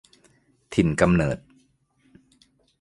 [0.73, 1.37] ถิ่นกำเนิด